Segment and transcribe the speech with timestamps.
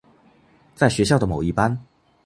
[0.73, 1.77] 在学校的某一班。